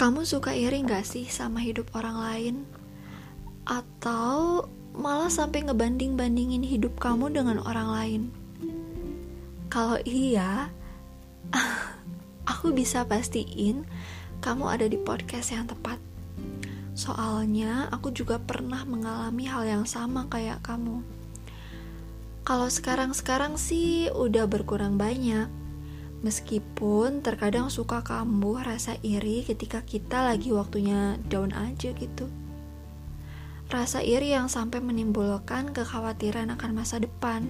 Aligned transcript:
Kamu 0.00 0.24
suka 0.24 0.56
iri 0.56 0.80
gak 0.80 1.04
sih 1.04 1.28
sama 1.28 1.60
hidup 1.60 1.92
orang 1.92 2.16
lain? 2.16 2.54
Atau 3.68 4.64
malah 4.96 5.28
sampai 5.28 5.68
ngebanding-bandingin 5.68 6.64
hidup 6.64 6.96
kamu 6.96 7.28
dengan 7.36 7.60
orang 7.60 7.88
lain? 7.92 8.22
Kalau 9.68 10.00
iya, 10.08 10.72
aku 12.48 12.72
bisa 12.72 13.04
pastiin 13.04 13.84
kamu 14.40 14.72
ada 14.72 14.88
di 14.88 14.96
podcast 14.96 15.52
yang 15.52 15.68
tepat. 15.68 16.00
Soalnya 16.96 17.92
aku 17.92 18.08
juga 18.08 18.40
pernah 18.40 18.80
mengalami 18.88 19.52
hal 19.52 19.68
yang 19.68 19.84
sama 19.84 20.24
kayak 20.32 20.64
kamu. 20.64 21.04
Kalau 22.48 22.72
sekarang-sekarang 22.72 23.60
sih 23.60 24.08
udah 24.16 24.48
berkurang 24.48 24.96
banyak 24.96 25.59
Meskipun 26.20 27.24
terkadang 27.24 27.72
suka 27.72 28.04
kambuh 28.04 28.60
rasa 28.60 29.00
iri 29.00 29.40
ketika 29.40 29.80
kita 29.80 30.20
lagi 30.20 30.52
waktunya 30.52 31.16
down 31.32 31.56
aja 31.56 31.96
gitu. 31.96 32.28
Rasa 33.72 34.04
iri 34.04 34.36
yang 34.36 34.52
sampai 34.52 34.84
menimbulkan 34.84 35.72
kekhawatiran 35.72 36.52
akan 36.52 36.70
masa 36.76 37.00
depan. 37.00 37.48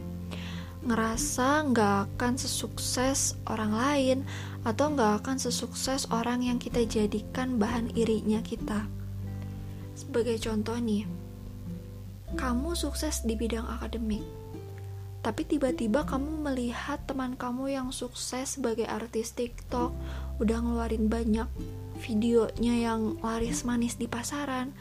Ngerasa 0.87 1.67
nggak 1.67 2.15
akan 2.15 2.39
sesukses 2.39 3.35
orang 3.51 3.75
lain 3.75 4.19
atau 4.63 4.95
nggak 4.95 5.25
akan 5.25 5.37
sesukses 5.43 6.07
orang 6.15 6.47
yang 6.47 6.63
kita 6.63 6.87
jadikan 6.87 7.59
bahan 7.59 7.91
irinya 7.99 8.39
kita. 8.39 8.87
Sebagai 9.99 10.39
contoh 10.39 10.79
nih, 10.79 11.11
kamu 12.39 12.79
sukses 12.79 13.27
di 13.27 13.35
bidang 13.35 13.67
akademik 13.67 14.40
tapi 15.21 15.45
tiba-tiba 15.45 16.09
kamu 16.09 16.41
melihat 16.41 17.01
teman 17.05 17.37
kamu 17.37 17.77
yang 17.77 17.89
sukses 17.93 18.57
sebagai 18.57 18.89
artis 18.89 19.37
TikTok 19.37 19.93
udah 20.41 20.59
ngeluarin 20.65 21.13
banyak 21.13 21.49
videonya 22.01 22.89
yang 22.91 23.21
laris 23.21 23.69
manis 23.69 24.01
di 24.01 24.09
pasaran 24.09 24.73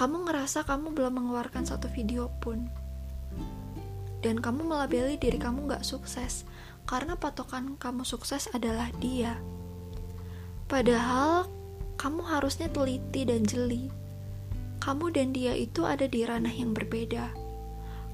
kamu 0.00 0.30
ngerasa 0.30 0.64
kamu 0.64 0.94
belum 0.94 1.18
mengeluarkan 1.18 1.66
satu 1.66 1.90
video 1.92 2.30
pun. 2.40 2.70
Dan 4.20 4.40
kamu 4.40 4.68
melabeli 4.68 5.16
diri 5.16 5.40
kamu 5.40 5.68
gak 5.68 5.84
sukses 5.84 6.44
karena 6.84 7.16
patokan 7.16 7.76
kamu 7.80 8.04
sukses 8.04 8.48
adalah 8.52 8.88
dia. 9.00 9.36
Padahal 10.68 11.48
kamu 12.00 12.22
harusnya 12.24 12.72
teliti 12.72 13.28
dan 13.28 13.44
jeli. 13.44 13.92
Kamu 14.80 15.12
dan 15.12 15.36
dia 15.36 15.52
itu 15.52 15.84
ada 15.84 16.08
di 16.08 16.24
ranah 16.24 16.52
yang 16.52 16.72
berbeda. 16.72 17.32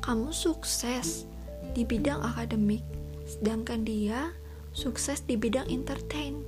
Kamu 0.02 0.34
sukses 0.34 1.26
di 1.72 1.82
bidang 1.88 2.22
akademik, 2.22 2.84
sedangkan 3.26 3.82
dia 3.82 4.30
sukses 4.76 5.24
di 5.24 5.34
bidang 5.40 5.66
entertain. 5.72 6.44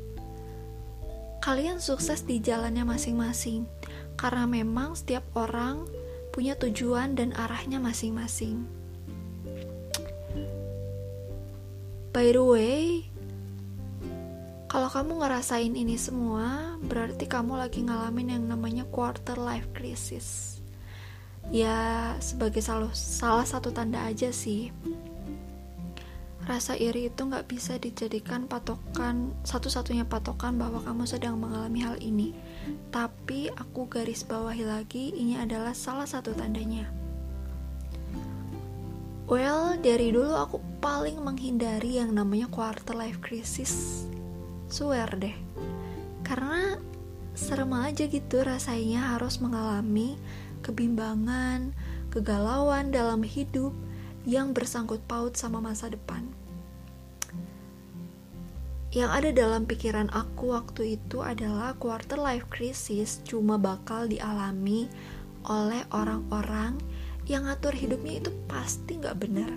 Kalian 1.41 1.81
sukses 1.81 2.23
di 2.29 2.39
jalannya 2.39 2.85
masing-masing, 2.85 3.65
karena 4.21 4.45
memang 4.45 4.93
setiap 4.93 5.25
orang 5.33 5.89
punya 6.35 6.53
tujuan 6.61 7.17
dan 7.17 7.33
arahnya 7.35 7.81
masing-masing. 7.81 8.69
By 12.13 12.35
the 12.35 12.45
way, 12.45 13.09
kalau 14.69 14.93
kamu 14.93 15.25
ngerasain 15.25 15.73
ini 15.73 15.97
semua, 15.97 16.77
berarti 16.85 17.25
kamu 17.25 17.57
lagi 17.57 17.81
ngalamin 17.87 18.37
yang 18.37 18.45
namanya 18.45 18.85
quarter 18.85 19.41
life 19.41 19.65
crisis. 19.73 20.61
Ya, 21.49 22.13
sebagai 22.21 22.61
salah, 22.61 23.47
satu 23.49 23.73
tanda 23.73 24.05
aja 24.05 24.29
sih 24.29 24.69
Rasa 26.49 26.81
iri 26.81 27.13
itu 27.13 27.29
nggak 27.29 27.45
bisa 27.45 27.77
dijadikan 27.77 28.49
patokan 28.49 29.37
satu-satunya 29.45 30.09
patokan 30.09 30.57
bahwa 30.57 30.81
kamu 30.81 31.05
sedang 31.05 31.37
mengalami 31.37 31.85
hal 31.85 32.01
ini. 32.01 32.33
Tapi 32.89 33.53
aku 33.53 33.85
garis 33.85 34.25
bawahi 34.25 34.65
lagi, 34.65 35.13
ini 35.13 35.37
adalah 35.37 35.77
salah 35.77 36.09
satu 36.09 36.33
tandanya. 36.33 36.89
Well, 39.29 39.77
dari 39.77 40.09
dulu 40.09 40.33
aku 40.33 40.57
paling 40.81 41.21
menghindari 41.21 42.01
yang 42.01 42.17
namanya 42.17 42.49
quarter 42.49 42.97
life 42.97 43.21
crisis. 43.21 44.09
Swear 44.73 45.13
deh. 45.21 45.37
Karena 46.25 46.81
serem 47.37 47.77
aja 47.77 48.09
gitu 48.09 48.41
rasanya 48.41 49.13
harus 49.13 49.37
mengalami 49.37 50.17
kebimbangan, 50.65 51.77
kegalauan 52.09 52.89
dalam 52.89 53.21
hidup 53.21 53.77
yang 54.25 54.53
bersangkut 54.53 55.01
paut 55.05 55.37
sama 55.37 55.61
masa 55.61 55.93
depan. 55.93 56.28
Yang 58.99 59.11
ada 59.15 59.31
dalam 59.31 59.63
pikiran 59.63 60.11
aku 60.11 60.51
waktu 60.51 60.99
itu 60.99 61.23
adalah 61.23 61.79
quarter 61.79 62.19
life 62.19 62.51
crisis 62.51 63.23
cuma 63.23 63.55
bakal 63.55 64.11
dialami 64.11 64.91
oleh 65.47 65.87
orang-orang 65.95 66.75
yang 67.31 67.47
ngatur 67.47 67.79
hidupnya 67.79 68.19
itu 68.19 68.35
pasti 68.51 68.99
gak 68.99 69.23
benar. 69.23 69.55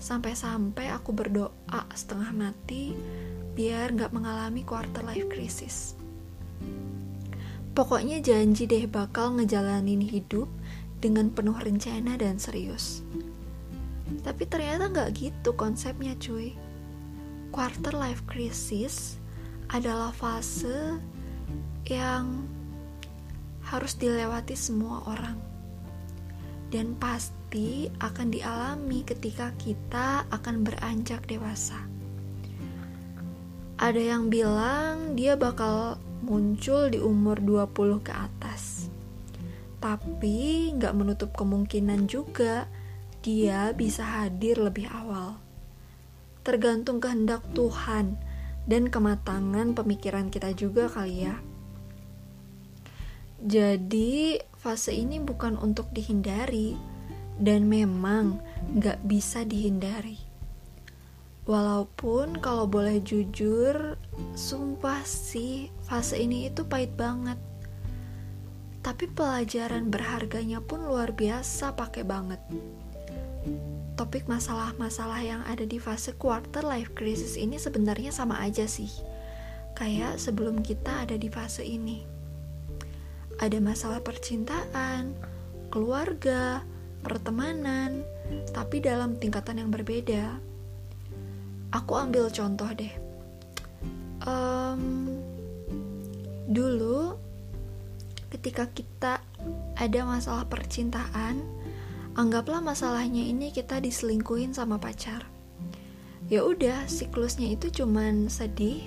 Sampai-sampai 0.00 0.88
aku 0.88 1.12
berdoa 1.12 1.82
setengah 1.92 2.32
mati 2.32 2.96
biar 3.52 3.92
gak 3.92 4.16
mengalami 4.16 4.64
quarter 4.64 5.04
life 5.04 5.28
crisis. 5.28 5.92
Pokoknya 7.76 8.24
janji 8.24 8.64
deh 8.64 8.88
bakal 8.88 9.36
ngejalanin 9.36 10.00
hidup 10.00 10.48
dengan 11.04 11.28
penuh 11.28 11.52
rencana 11.52 12.16
dan 12.16 12.40
serius. 12.40 13.04
Tapi 14.24 14.48
ternyata 14.48 14.88
gak 14.88 15.20
gitu 15.20 15.52
konsepnya 15.52 16.16
cuy 16.16 16.56
quarter 17.48 17.96
life 17.96 18.24
crisis 18.28 19.16
adalah 19.72 20.12
fase 20.12 21.00
yang 21.88 22.44
harus 23.64 23.96
dilewati 23.96 24.56
semua 24.56 25.04
orang 25.08 25.36
dan 26.68 26.96
pasti 27.00 27.88
akan 28.00 28.28
dialami 28.28 29.04
ketika 29.04 29.52
kita 29.56 30.28
akan 30.28 30.64
beranjak 30.64 31.24
dewasa. 31.24 31.80
Ada 33.78 34.16
yang 34.16 34.28
bilang 34.28 35.16
dia 35.16 35.38
bakal 35.38 35.96
muncul 36.20 36.92
di 36.92 37.00
umur 37.00 37.40
20 37.40 38.04
ke 38.04 38.12
atas. 38.12 38.92
Tapi 39.78 40.74
nggak 40.74 40.96
menutup 40.98 41.30
kemungkinan 41.32 42.10
juga 42.10 42.66
dia 43.22 43.70
bisa 43.72 44.02
hadir 44.02 44.58
lebih 44.58 44.90
awal 44.90 45.47
tergantung 46.48 46.96
kehendak 46.96 47.44
Tuhan 47.52 48.16
dan 48.64 48.88
kematangan 48.88 49.76
pemikiran 49.76 50.32
kita 50.32 50.56
juga 50.56 50.88
kali 50.88 51.28
ya. 51.28 51.36
Jadi 53.44 54.40
fase 54.56 54.96
ini 54.96 55.20
bukan 55.20 55.60
untuk 55.60 55.92
dihindari 55.92 56.72
dan 57.36 57.68
memang 57.68 58.40
gak 58.80 58.96
bisa 59.04 59.44
dihindari. 59.44 60.16
Walaupun 61.44 62.40
kalau 62.40 62.64
boleh 62.64 63.04
jujur, 63.04 64.00
sumpah 64.32 65.04
sih 65.04 65.68
fase 65.84 66.16
ini 66.16 66.48
itu 66.48 66.64
pahit 66.64 66.96
banget. 66.96 67.36
Tapi 68.80 69.04
pelajaran 69.12 69.92
berharganya 69.92 70.64
pun 70.64 70.80
luar 70.88 71.12
biasa 71.12 71.76
pakai 71.76 72.08
banget 72.08 72.40
topik 73.98 74.30
masalah-masalah 74.30 75.18
yang 75.26 75.42
ada 75.42 75.66
di 75.66 75.82
fase 75.82 76.14
quarter 76.14 76.62
life 76.62 76.94
crisis 76.94 77.34
ini 77.34 77.58
sebenarnya 77.58 78.14
sama 78.14 78.38
aja 78.38 78.70
sih. 78.70 78.86
Kayak 79.74 80.22
sebelum 80.22 80.62
kita 80.62 81.02
ada 81.02 81.18
di 81.18 81.26
fase 81.26 81.66
ini. 81.66 82.06
Ada 83.42 83.58
masalah 83.58 83.98
percintaan, 83.98 85.18
keluarga, 85.74 86.62
pertemanan, 87.02 88.06
tapi 88.54 88.78
dalam 88.78 89.18
tingkatan 89.18 89.66
yang 89.66 89.70
berbeda. 89.74 90.38
Aku 91.74 91.98
ambil 91.98 92.30
contoh 92.30 92.70
deh. 92.78 92.94
Um, 94.22 95.10
dulu, 96.46 97.18
ketika 98.30 98.70
kita 98.70 99.18
ada 99.74 100.00
masalah 100.06 100.46
percintaan, 100.46 101.42
Anggaplah 102.18 102.58
masalahnya 102.58 103.22
ini 103.22 103.54
kita 103.54 103.78
diselingkuhin 103.78 104.50
sama 104.50 104.74
pacar. 104.74 105.22
Ya 106.26 106.42
udah, 106.42 106.90
siklusnya 106.90 107.54
itu 107.54 107.70
cuman 107.70 108.26
sedih, 108.26 108.82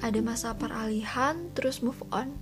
ada 0.00 0.16
masa 0.24 0.56
peralihan, 0.56 1.52
terus 1.52 1.84
move 1.84 2.00
on. 2.08 2.32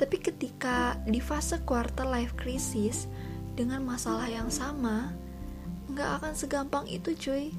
Tapi 0.00 0.16
ketika 0.16 0.96
di 1.04 1.20
fase 1.20 1.60
quarter 1.68 2.08
life 2.08 2.32
crisis 2.40 3.04
dengan 3.52 3.84
masalah 3.84 4.32
yang 4.32 4.48
sama, 4.48 5.12
nggak 5.92 6.24
akan 6.24 6.32
segampang 6.32 6.88
itu 6.88 7.12
cuy. 7.20 7.52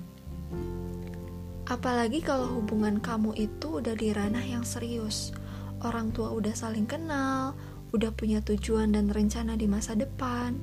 Apalagi 1.70 2.26
kalau 2.26 2.50
hubungan 2.50 2.98
kamu 2.98 3.38
itu 3.38 3.78
udah 3.78 3.94
di 3.94 4.10
ranah 4.10 4.42
yang 4.42 4.66
serius. 4.66 5.38
Orang 5.86 6.18
tua 6.18 6.34
udah 6.34 6.58
saling 6.58 6.90
kenal, 6.90 7.54
udah 7.94 8.10
punya 8.10 8.42
tujuan 8.42 8.98
dan 8.98 9.14
rencana 9.14 9.54
di 9.54 9.70
masa 9.70 9.94
depan 9.94 10.58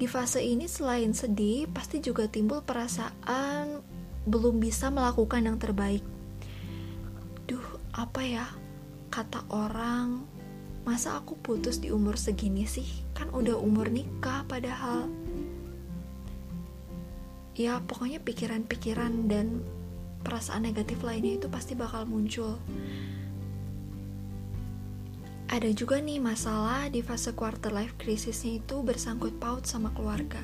di 0.00 0.08
fase 0.08 0.40
ini 0.40 0.64
selain 0.64 1.12
sedih, 1.12 1.68
pasti 1.68 2.00
juga 2.00 2.24
timbul 2.24 2.64
perasaan 2.64 3.84
belum 4.24 4.56
bisa 4.56 4.88
melakukan 4.88 5.44
yang 5.44 5.60
terbaik. 5.60 6.00
Duh, 7.44 7.68
apa 7.92 8.24
ya? 8.24 8.48
kata 9.10 9.42
orang, 9.50 10.22
masa 10.86 11.18
aku 11.18 11.34
putus 11.34 11.82
di 11.82 11.90
umur 11.90 12.14
segini 12.14 12.62
sih? 12.62 12.86
Kan 13.12 13.28
udah 13.34 13.58
umur 13.58 13.90
nikah 13.90 14.46
padahal. 14.46 15.10
Ya, 17.58 17.82
pokoknya 17.82 18.22
pikiran-pikiran 18.22 19.26
dan 19.26 19.66
perasaan 20.22 20.62
negatif 20.64 21.02
lainnya 21.02 21.42
itu 21.42 21.50
pasti 21.50 21.74
bakal 21.74 22.06
muncul. 22.06 22.56
Ada 25.50 25.74
juga 25.74 25.98
nih 25.98 26.22
masalah 26.22 26.86
di 26.94 27.02
fase 27.02 27.34
quarter 27.34 27.74
life 27.74 27.98
crisisnya 27.98 28.62
itu 28.62 28.86
bersangkut 28.86 29.34
paut 29.42 29.66
sama 29.66 29.90
keluarga. 29.98 30.38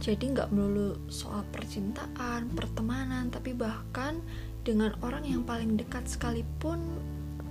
Jadi 0.00 0.32
nggak 0.32 0.56
melulu 0.56 0.96
soal 1.12 1.44
percintaan, 1.52 2.48
pertemanan, 2.56 3.28
tapi 3.28 3.52
bahkan 3.52 4.24
dengan 4.64 4.96
orang 5.04 5.20
yang 5.28 5.44
paling 5.44 5.76
dekat 5.76 6.08
sekalipun 6.08 6.80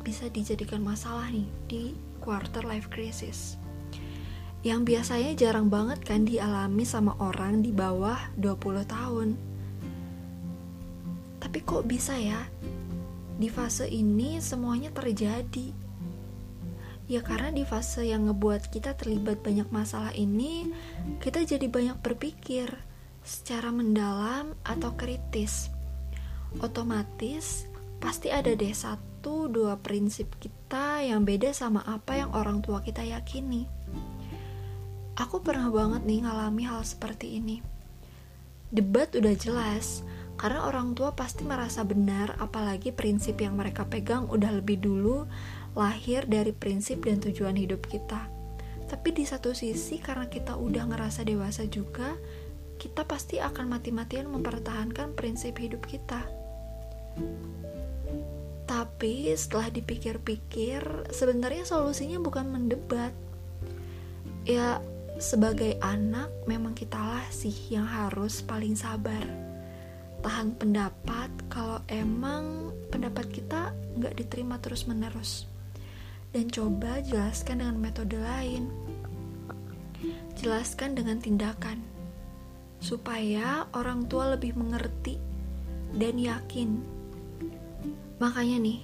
bisa 0.01 0.25
dijadikan 0.33 0.81
masalah 0.81 1.29
nih 1.29 1.45
di 1.69 1.93
quarter 2.17 2.65
life 2.65 2.89
crisis. 2.89 3.61
Yang 4.65 4.89
biasanya 4.89 5.31
jarang 5.37 5.69
banget 5.69 6.01
kan 6.01 6.25
dialami 6.25 6.81
sama 6.81 7.13
orang 7.21 7.61
di 7.61 7.69
bawah 7.69 8.17
20 8.41 8.89
tahun. 8.89 9.37
Tapi 11.37 11.59
kok 11.61 11.85
bisa 11.85 12.17
ya? 12.17 12.41
Di 13.37 13.53
fase 13.53 13.85
ini 13.85 14.41
semuanya 14.41 14.89
terjadi 14.89 15.84
Ya 17.05 17.21
karena 17.21 17.53
di 17.53 17.61
fase 17.61 18.09
yang 18.09 18.25
ngebuat 18.25 18.73
kita 18.73 18.97
terlibat 18.97 19.45
banyak 19.45 19.69
masalah 19.69 20.09
ini, 20.17 20.73
kita 21.21 21.45
jadi 21.45 21.69
banyak 21.69 22.01
berpikir 22.01 22.73
secara 23.21 23.69
mendalam 23.69 24.57
atau 24.65 24.97
kritis. 24.97 25.69
Otomatis 26.57 27.69
pasti 28.01 28.33
ada 28.33 28.49
deh 28.53 28.73
satu 28.73 29.45
dua 29.45 29.77
prinsip 29.77 30.33
kita 30.41 31.05
yang 31.05 31.25
beda 31.25 31.53
sama 31.53 31.85
apa 31.85 32.17
yang 32.17 32.33
orang 32.33 32.65
tua 32.65 32.81
kita 32.81 33.05
yakini. 33.05 33.69
Aku 35.15 35.45
pernah 35.45 35.69
banget 35.69 36.09
nih 36.09 36.25
ngalami 36.25 36.63
hal 36.65 36.81
seperti 36.81 37.37
ini. 37.37 37.61
Debat 38.73 39.13
udah 39.13 39.35
jelas, 39.37 40.01
karena 40.35 40.67
orang 40.67 40.91
tua 40.97 41.15
pasti 41.15 41.47
merasa 41.47 41.87
benar 41.87 42.35
apalagi 42.41 42.91
prinsip 42.91 43.39
yang 43.39 43.55
mereka 43.55 43.87
pegang 43.87 44.27
udah 44.27 44.51
lebih 44.51 44.83
dulu 44.83 45.23
lahir 45.75 46.23
dari 46.25 46.55
prinsip 46.55 47.03
dan 47.03 47.19
tujuan 47.19 47.59
hidup 47.59 47.83
kita. 47.91 48.31
Tapi 48.87 49.11
di 49.11 49.27
satu 49.27 49.51
sisi 49.51 49.99
karena 49.99 50.31
kita 50.31 50.55
udah 50.55 50.87
ngerasa 50.87 51.27
dewasa 51.27 51.67
juga, 51.67 52.15
kita 52.79 53.03
pasti 53.03 53.43
akan 53.43 53.67
mati-matian 53.67 54.31
mempertahankan 54.31 55.11
prinsip 55.13 55.59
hidup 55.59 55.83
kita. 55.83 56.23
Tapi 58.65 59.35
setelah 59.35 59.69
dipikir-pikir, 59.69 61.11
sebenarnya 61.11 61.67
solusinya 61.67 62.23
bukan 62.23 62.47
mendebat. 62.49 63.11
Ya, 64.47 64.79
sebagai 65.19 65.75
anak 65.83 66.31
memang 66.47 66.71
kitalah 66.71 67.25
sih 67.35 67.53
yang 67.67 67.85
harus 67.85 68.39
paling 68.45 68.79
sabar. 68.79 69.23
Tahan 70.23 70.57
pendapat 70.57 71.29
kalau 71.51 71.83
emang 71.89 72.73
pendapat 72.89 73.29
kita 73.29 73.73
nggak 73.97 74.17
diterima 74.17 74.57
terus-menerus 74.57 75.54
dan 76.35 76.51
coba 76.51 76.99
jelaskan 76.99 77.63
dengan 77.63 77.79
metode 77.79 78.19
lain. 78.19 78.67
Jelaskan 80.35 80.91
dengan 80.91 81.23
tindakan, 81.23 81.79
supaya 82.83 83.63
orang 83.71 84.03
tua 84.11 84.35
lebih 84.35 84.51
mengerti 84.59 85.15
dan 85.95 86.19
yakin. 86.19 86.83
Makanya 88.19 88.59
nih, 88.59 88.83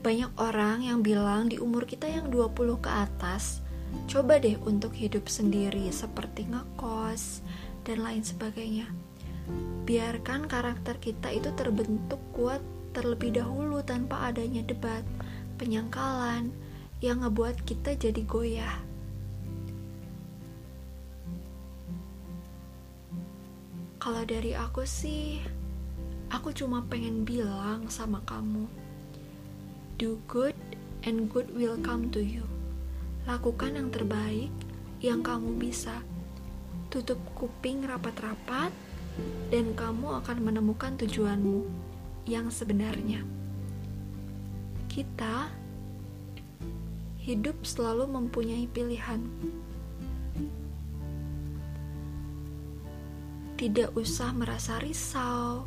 banyak 0.00 0.32
orang 0.40 0.88
yang 0.88 1.04
bilang 1.04 1.52
di 1.52 1.60
umur 1.60 1.84
kita 1.84 2.08
yang 2.08 2.32
20 2.32 2.80
ke 2.80 2.88
atas, 2.88 3.60
coba 4.08 4.40
deh 4.40 4.56
untuk 4.64 4.96
hidup 4.96 5.28
sendiri 5.28 5.92
seperti 5.92 6.48
ngekos 6.48 7.44
dan 7.84 8.00
lain 8.00 8.24
sebagainya. 8.24 8.88
Biarkan 9.84 10.48
karakter 10.48 10.96
kita 10.96 11.28
itu 11.28 11.52
terbentuk 11.60 12.18
kuat 12.32 12.64
terlebih 12.96 13.36
dahulu 13.36 13.84
tanpa 13.84 14.32
adanya 14.32 14.64
debat, 14.64 15.04
penyangkalan, 15.60 16.56
yang 17.04 17.20
ngebuat 17.24 17.64
kita 17.68 17.92
jadi 17.96 18.22
goyah. 18.24 18.76
Kalau 24.00 24.22
dari 24.22 24.54
aku 24.54 24.86
sih, 24.86 25.42
aku 26.30 26.54
cuma 26.54 26.86
pengen 26.86 27.26
bilang 27.26 27.90
sama 27.90 28.22
kamu, 28.22 28.70
do 29.98 30.16
good 30.30 30.54
and 31.02 31.26
good 31.26 31.50
will 31.52 31.74
come 31.82 32.06
to 32.14 32.22
you. 32.22 32.46
Lakukan 33.26 33.74
yang 33.74 33.90
terbaik 33.90 34.54
yang 35.02 35.26
kamu 35.26 35.58
bisa. 35.58 36.00
Tutup 36.86 37.18
kuping 37.34 37.82
rapat-rapat, 37.82 38.70
dan 39.48 39.72
kamu 39.72 40.22
akan 40.22 40.38
menemukan 40.38 40.94
tujuanmu 41.00 41.64
yang 42.28 42.52
sebenarnya. 42.52 43.24
Kita 44.90 45.50
hidup 47.26 47.58
selalu 47.66 48.06
mempunyai 48.06 48.70
pilihan. 48.70 49.18
Tidak 53.58 53.98
usah 53.98 54.30
merasa 54.30 54.78
risau, 54.78 55.66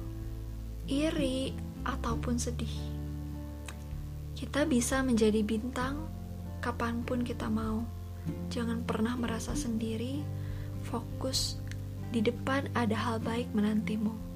iri, 0.87 1.51
ataupun 1.83 2.39
sedih. 2.39 2.71
Kita 4.39 4.63
bisa 4.63 5.03
menjadi 5.03 5.43
bintang 5.43 6.07
kapan 6.63 7.03
pun 7.03 7.27
kita 7.27 7.51
mau. 7.51 7.83
Jangan 8.47 8.87
pernah 8.87 9.19
merasa 9.19 9.51
sendiri, 9.51 10.23
fokus 10.87 11.59
di 12.15 12.23
depan 12.23 12.71
ada 12.71 12.95
hal 12.95 13.19
baik 13.19 13.51
menantimu. 13.51 14.28